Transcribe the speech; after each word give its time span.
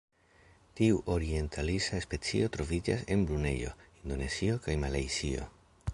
Tiu 0.79 0.95
orientalisa 1.15 1.99
specio 2.07 2.49
troviĝas 2.57 3.05
en 3.17 3.27
Brunejo, 3.33 3.77
Indonezio 4.03 4.61
kaj 4.65 4.81
Malajzio. 4.87 5.51